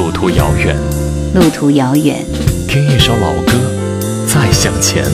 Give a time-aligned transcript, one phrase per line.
[0.00, 0.74] 路途遥远，
[1.34, 2.24] 路途遥远，
[2.66, 3.52] 听一首老歌，
[4.26, 5.04] 再向前。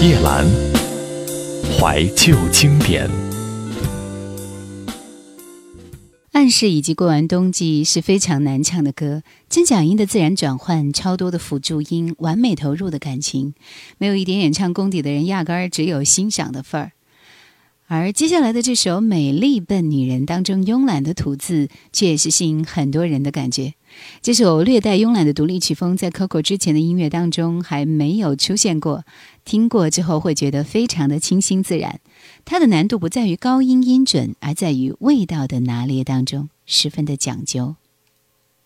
[0.00, 0.46] 叶兰，
[1.78, 3.10] 怀旧经典。
[6.32, 13.52] 暗示以及过完冬季是非常难唱的歌，真假音的自然转换，超多的辅助音，完美投入的感情，
[13.98, 16.92] 没有一点演唱功底的人，压根儿只有欣赏的份儿。
[17.86, 23.74] 而接下来的这首《美丽笨女人》当中慵懒的吐字，却也是吸引很多人的感觉。
[24.22, 29.04] 这首略带慵懒的独立曲风，在 Coco 之前的音乐当中还没有出现过，
[29.44, 32.00] 听过之后会觉得非常的清新自然。
[32.46, 37.76] 它的难度不在于高音音准，而在于味道的拿捏当中，十分的讲究。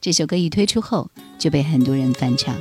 [0.00, 2.54] 这首歌一推出后，就被很多人翻唱。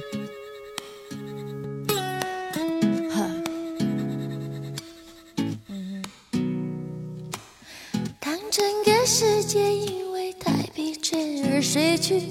[9.10, 12.22] 世界因为太疲倦而睡去，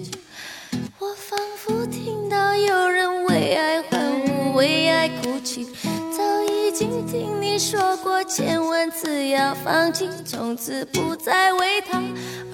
[0.99, 5.67] 我仿佛听到有人为爱欢呼，为爱哭泣。
[6.15, 11.99] 早已经听你说过千万次要放弃，从此不再为他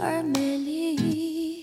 [0.01, 1.61] 而美丽。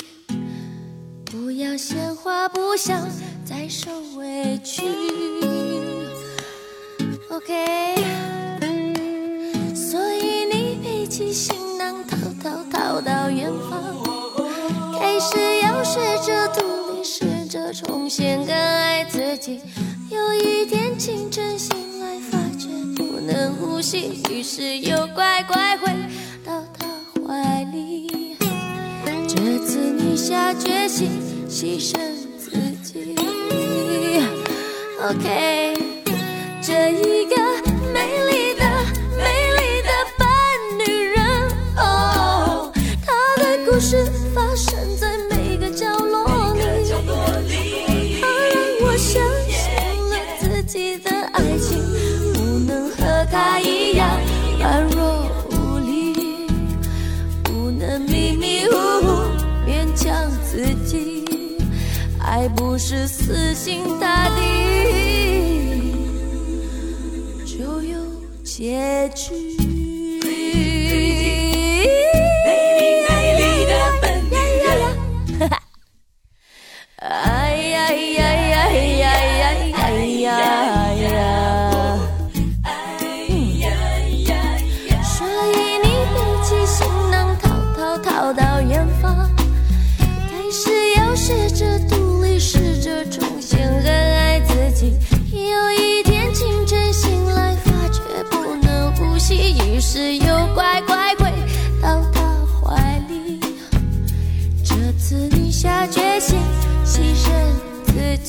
[1.23, 3.07] 不要鲜花不想
[3.45, 4.83] 再受委屈。
[7.29, 7.95] OK，
[9.73, 11.95] 所以你背起行囊。
[12.39, 13.79] 逃到远方，
[14.97, 19.59] 开始要学着独立，试着重新更爱自己。
[20.09, 25.91] 有一天清晨醒来，发觉不能呼吸，于是又乖乖回
[26.45, 26.87] 到他
[27.27, 28.37] 怀里。
[29.27, 31.09] 这次你下决心
[31.49, 31.97] 牺牲
[32.37, 32.51] 自
[32.83, 33.15] 己。
[35.01, 35.77] OK，
[36.61, 37.35] 这一个
[62.39, 65.91] 还不是死心塌地
[67.45, 67.99] 就有
[68.45, 69.58] 结局。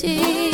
[0.00, 0.49] 心。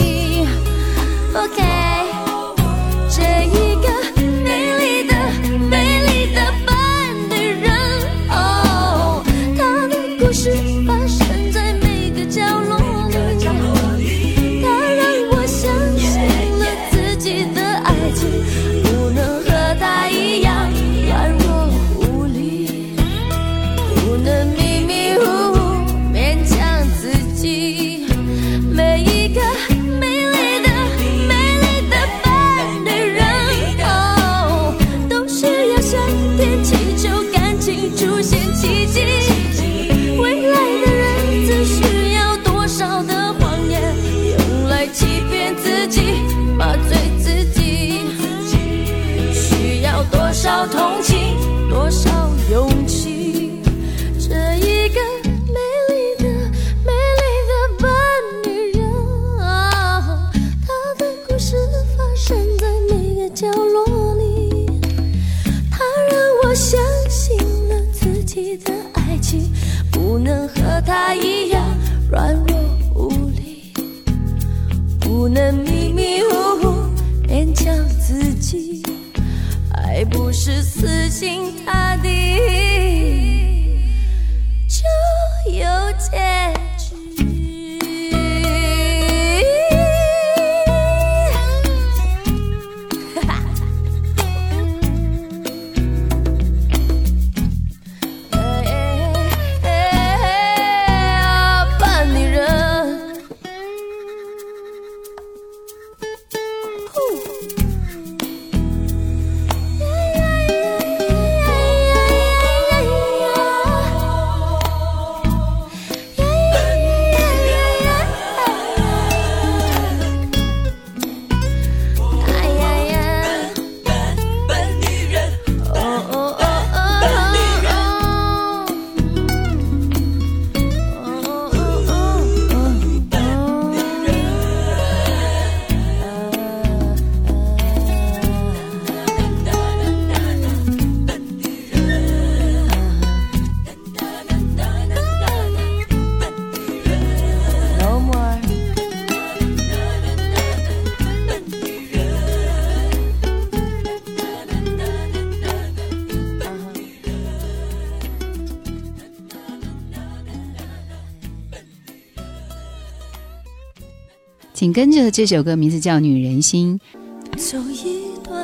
[164.66, 166.80] 紧跟着这首歌名字叫《女人心》，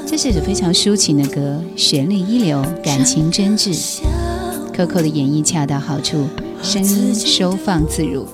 [0.06, 3.98] 这是一首非常抒情的歌，旋律一流，感情真挚
[4.72, 6.28] ，Coco 的演绎恰到好处，
[6.62, 8.24] 声音收放自如。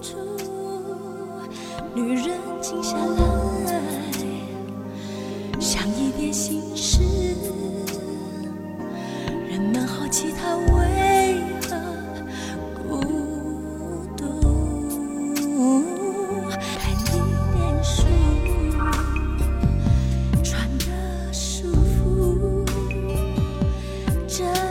[24.28, 24.67] 这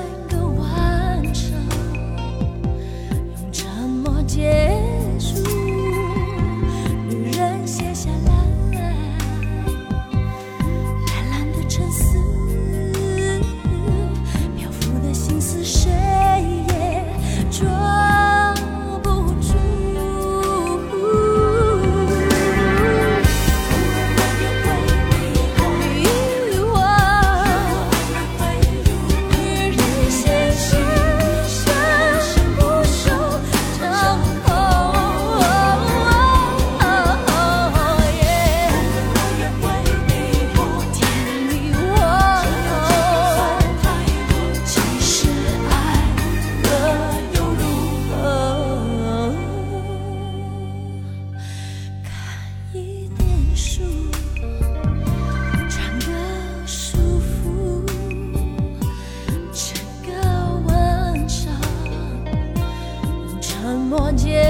[63.89, 64.43] 默结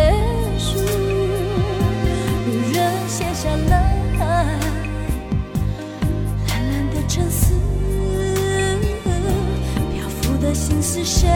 [0.58, 0.80] 束。
[2.46, 3.72] 女人写下来，
[6.48, 7.54] 蓝蓝的沉思，
[9.94, 11.30] 漂浮的心思，谁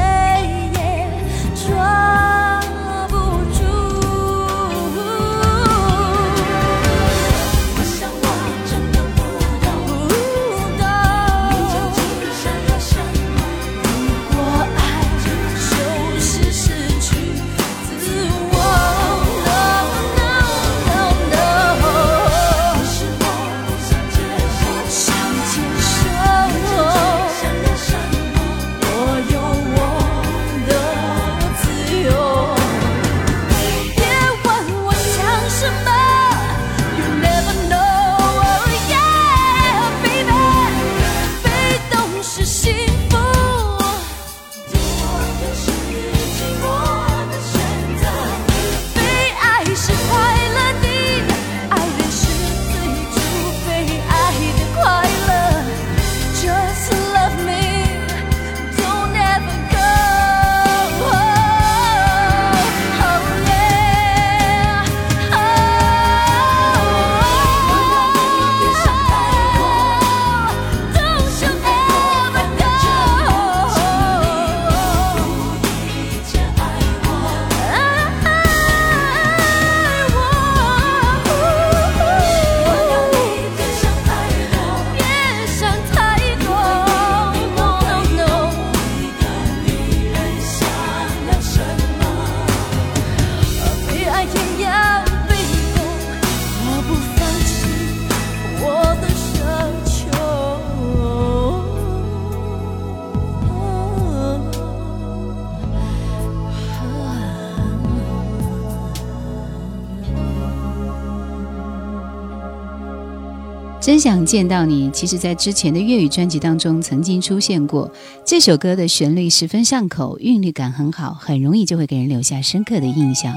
[114.02, 117.88] 想见到你，其实在之前的粤语专辑当中曾经出现过。
[118.26, 123.32] 这首歌的旋律十分上口，韵律感很好，很容易就会给人留下深刻的印象。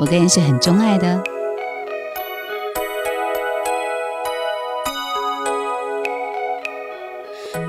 [0.00, 1.22] 我个人是很钟爱的。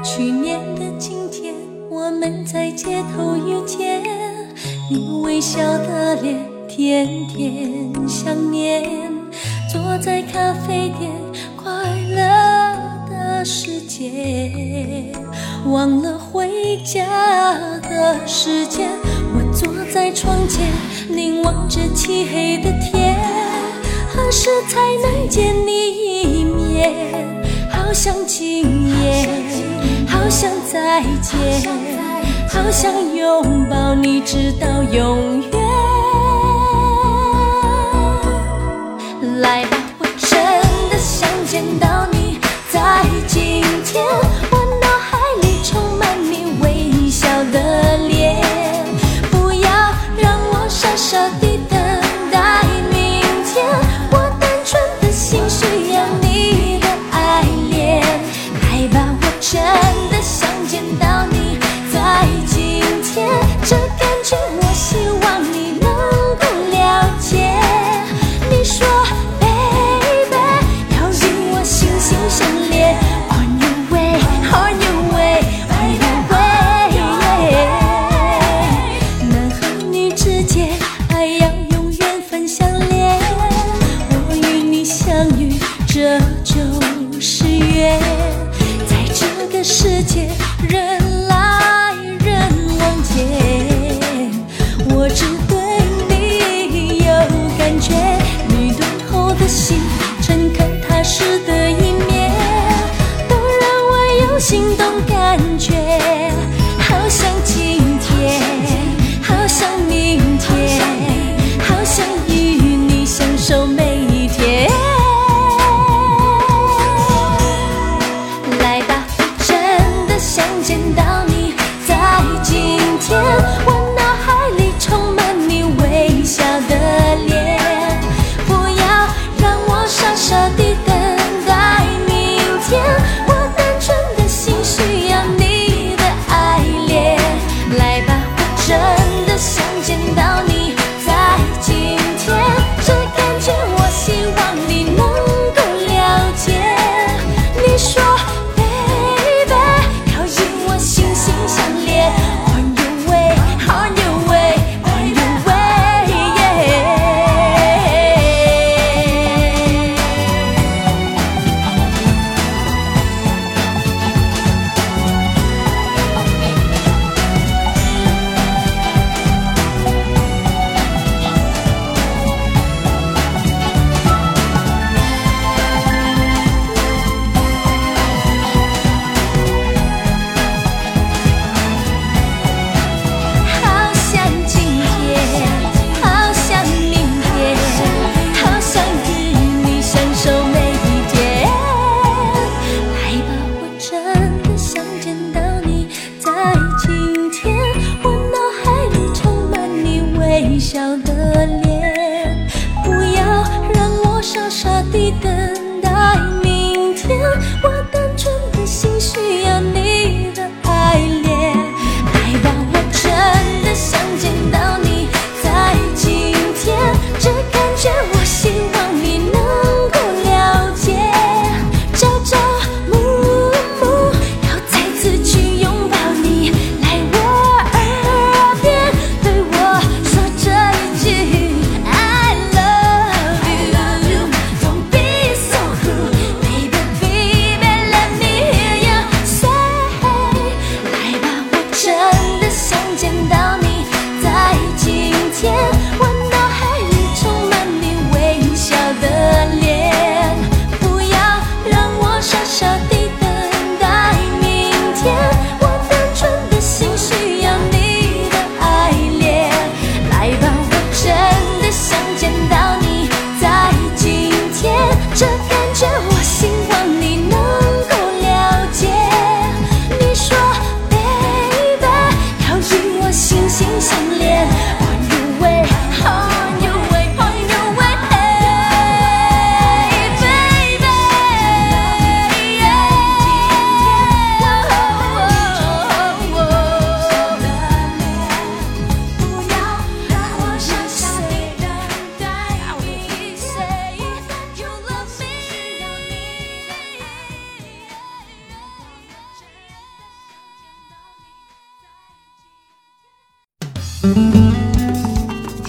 [0.04, 1.54] 去年的今天，
[1.88, 4.02] 我们在街头遇见，
[4.90, 8.90] 你微笑的脸，甜甜想念。
[9.72, 11.12] 坐在咖啡店，
[13.98, 15.12] 界，
[15.66, 17.04] 忘了回家
[17.82, 18.88] 的时间。
[19.34, 20.72] 我坐在窗前，
[21.10, 23.18] 凝望着漆黑的天，
[24.08, 26.94] 何时才能见你一面？
[27.72, 29.28] 好想今夜，
[30.08, 31.68] 好想再见，
[32.50, 35.58] 好想拥抱你，直到永远。
[39.42, 39.66] 来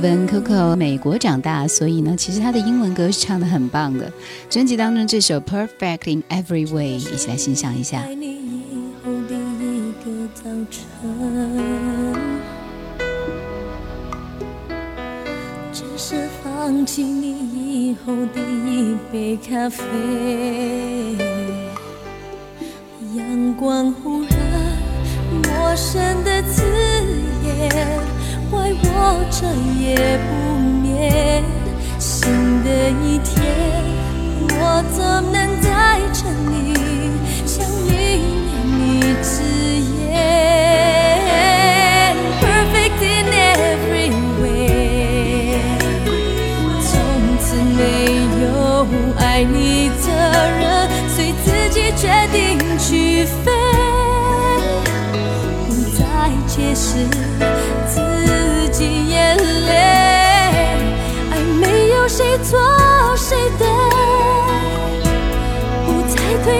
[0.00, 4.12] Coco 美国长大，所以呢，其实她的英文歌是唱的很棒的。
[4.48, 8.04] 专辑当中这首《Perfect in Every Way》，一起来欣赏一下。
[15.72, 19.84] 只是放弃你以后第一杯咖啡，
[23.14, 24.30] 阳光忽然
[25.42, 26.62] 陌生的刺
[27.44, 28.17] 眼。
[28.50, 29.46] 怪我彻
[29.78, 30.30] 夜不
[30.80, 31.44] 眠，
[31.98, 32.68] 新的
[33.02, 33.36] 一天，
[34.50, 34.98] 我怎
[35.32, 36.00] 能再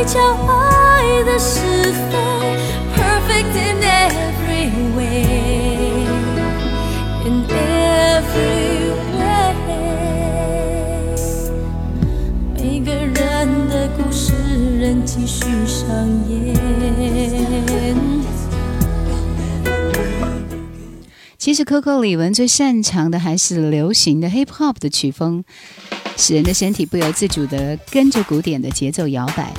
[0.08, 1.60] 再推敲爱的是
[1.92, 2.16] 非。
[2.96, 6.06] Perfect in every way,
[7.26, 9.54] in every way。
[12.54, 14.32] 每个人的故事
[14.80, 15.86] 仍继续上
[16.30, 16.56] 演。
[21.36, 25.44] 其实，Coco 李玟最擅长的还是流行的 Hip Hop 的曲风，
[26.16, 29.52] 使人的身体不由自主地跟着鼓点的节奏摇摆，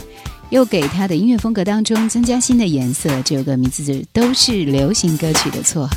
[0.49, 3.09] 又给他的音乐风格当中增加新的颜色。
[3.23, 5.89] 这首歌名字都是流行歌曲的错。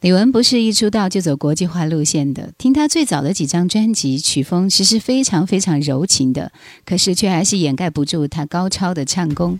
[0.00, 6.50] 李玟不是一出道就走国际化路线的，听她最早的几张专辑，曲风其实非常非常柔情的，
[6.86, 9.58] 可是却还是掩盖不住她高超的唱功。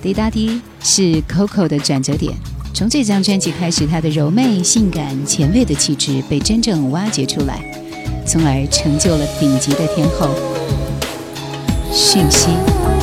[0.00, 2.32] 滴答滴是 Coco 的转折点，
[2.72, 7.60] 从这张专辑开始，她的柔媚、性感、前卫的气质被真正挖掘出来，
[8.26, 10.30] 从而成就了顶级的天后。
[11.92, 12.99] 讯息。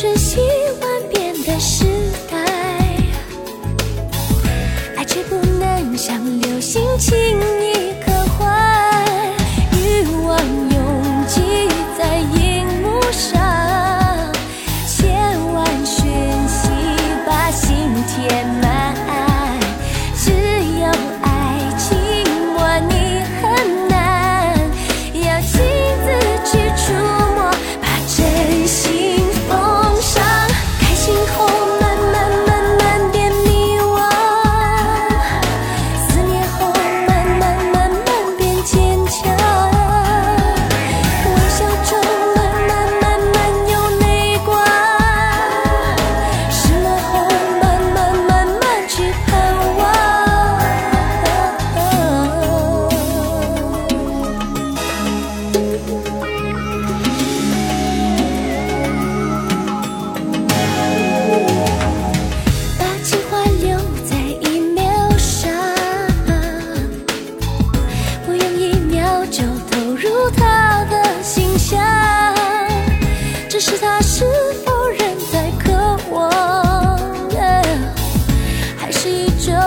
[0.00, 0.40] 瞬息
[0.80, 1.84] 万变的时
[2.30, 2.38] 代，
[4.96, 7.14] 爱却不能像流星轻
[7.60, 7.79] 易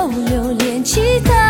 [0.08, 1.43] 留恋期待。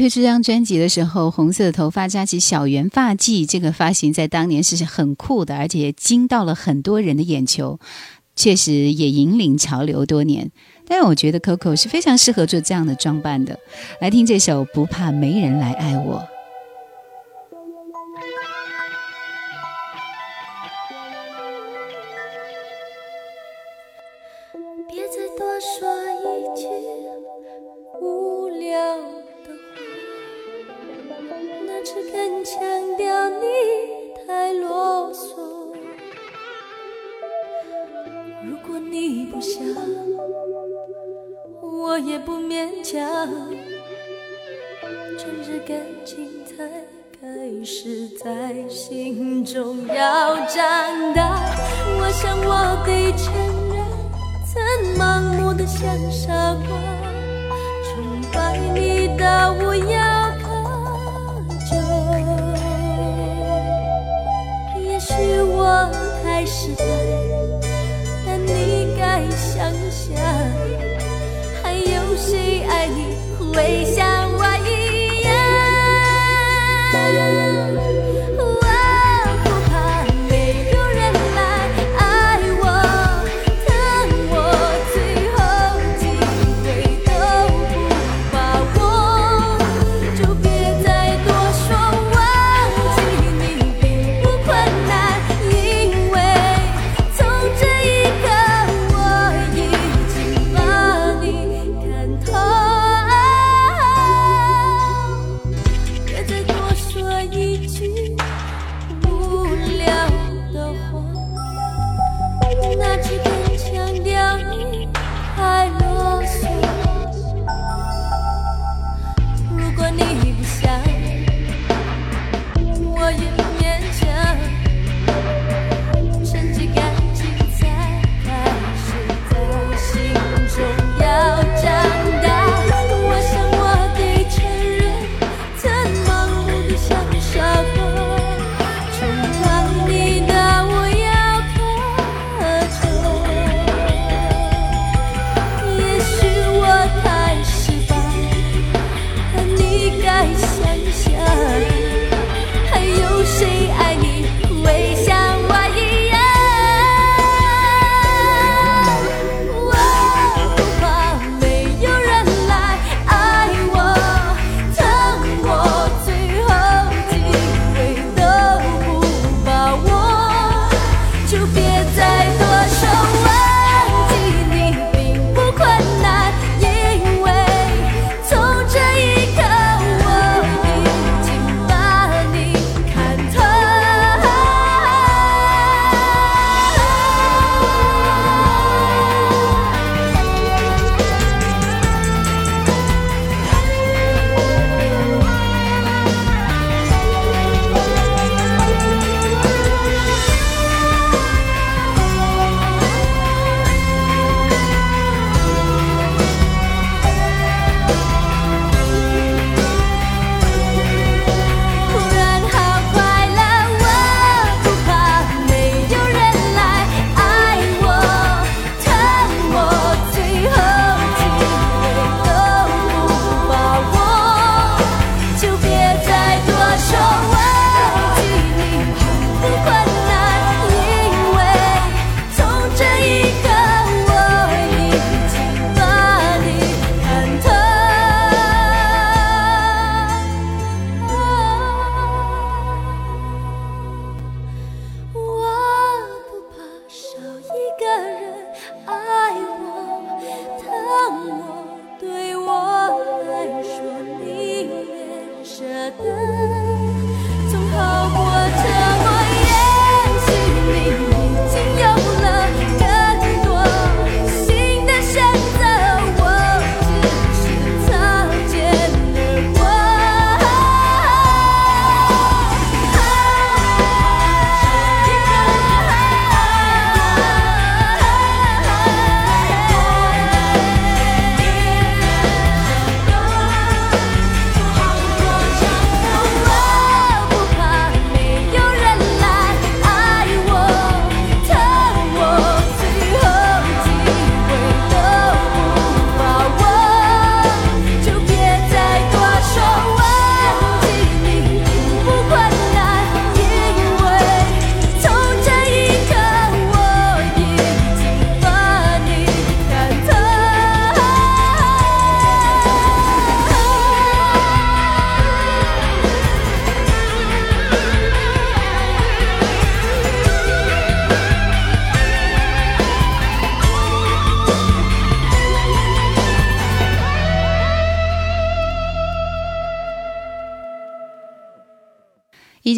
[0.00, 7.78] 推出这张专辑的时候，红色的头发加起小圆发髻，这个发型在当年是很酷的，而且惊到了很多人的眼球，
[8.34, 10.50] 确实也引领潮流多年。
[10.88, 13.58] 但我觉得 Coco 是非常适合做这样的装扮的。
[14.00, 16.16] 来听这首《不怕没人来爱我》。
[24.88, 26.09] 别再多说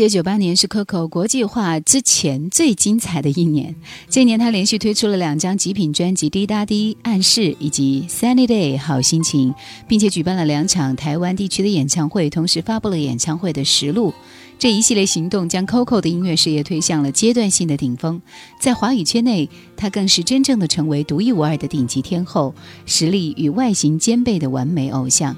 [0.03, 3.73] 一九九八年是 Coco 国际化之前最精彩的一年。
[4.11, 9.55] 这一年，他连续推出了两张极品专辑《滴答滴》《暗示》以及《Sunny Day》好心情，
[9.87, 14.13] 并且举办了两场台湾地区的演唱会，同时发布了演唱会的实录。
[14.59, 18.21] 这一系列行动将 Coco 的音乐事业推向了阶段性的顶峰。
[18.59, 22.53] 在华语圈内，他更是真正的成为独一无二的顶级天后，
[22.87, 25.37] 实力与外形兼备的完美偶像。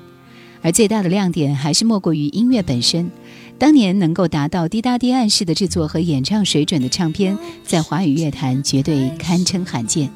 [0.62, 3.11] 而最大的亮点还是莫过于音乐本身。
[3.59, 10.11] 当年能够达到滴答滴暗示的制作和演唱水准的唱片，在华语乐坛绝对堪称罕见。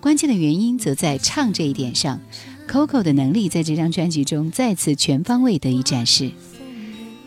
[0.00, 2.20] 关键的原因则在唱这一点上
[2.68, 6.30] ，Coco 的能力在这张专辑中再次全方位得以展示。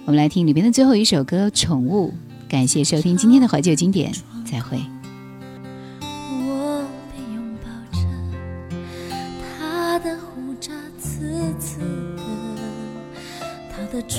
[0.06, 2.10] 我们来听里边的最后一首歌《宠物》。
[2.50, 4.12] 感谢收听今天的怀旧经典，
[4.46, 4.78] 再会。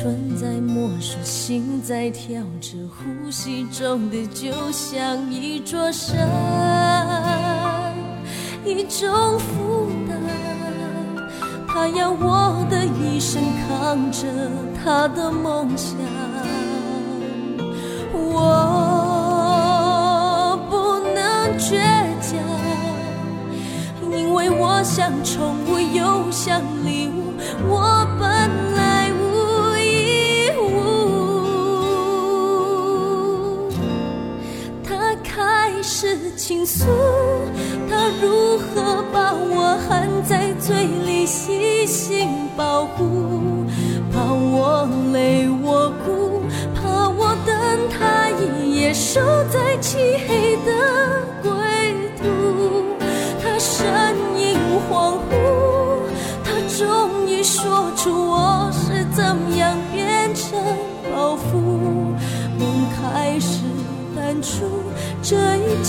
[0.04, 6.28] 唇在摸索，心在跳着，呼吸中的就像一座山，
[8.66, 10.20] 一种负担。
[11.66, 14.26] 他要我的一生扛着
[14.84, 15.96] 他的梦想。
[18.12, 18.20] 我
[20.68, 21.80] 不能倔
[22.20, 22.36] 强，
[24.12, 27.32] 因为我像宠物又像礼物，
[27.66, 28.06] 我
[36.36, 36.84] 倾诉，
[37.88, 43.64] 他如何把我含在嘴里细心保护，
[44.12, 46.42] 怕我累我哭。
[46.74, 47.54] 怕我等
[47.88, 51.50] 他一夜守在漆黑的归
[52.18, 52.24] 途，
[53.42, 53.82] 他身
[54.36, 54.58] 影
[54.90, 55.18] 恍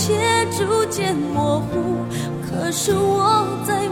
[0.06, 1.96] 切逐渐模糊，
[2.48, 3.88] 可是我在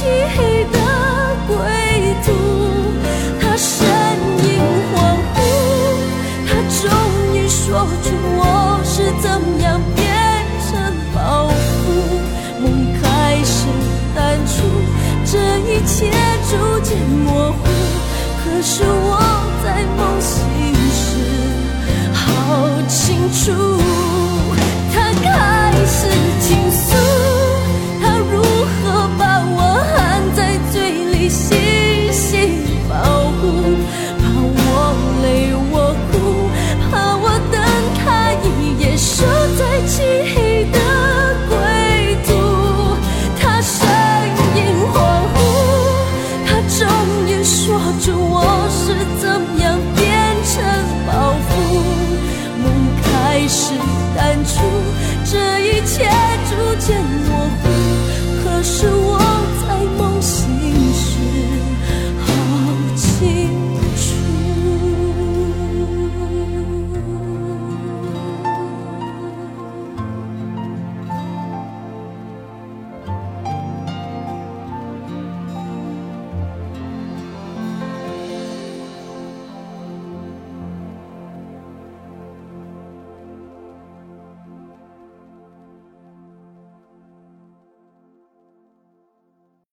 [0.00, 0.78] 漆黑的
[1.46, 1.54] 归
[2.24, 2.32] 途，
[3.38, 4.48] 他身影
[4.94, 4.96] 恍
[5.34, 5.38] 惚，
[6.48, 6.88] 他终
[7.36, 8.08] 于说出
[8.38, 8.40] 我
[8.82, 9.28] 是怎
[9.60, 10.00] 样变
[10.70, 10.72] 成
[11.14, 11.18] 包
[11.50, 11.84] 袱。
[12.62, 12.64] 梦
[13.02, 13.66] 开始
[14.16, 14.64] 淡出，
[15.26, 15.36] 这
[15.68, 16.10] 一切
[16.48, 17.58] 逐渐模糊。
[18.42, 19.20] 可是我
[19.62, 20.32] 在梦醒
[20.96, 21.04] 时，
[22.14, 22.24] 好
[22.88, 23.99] 清楚。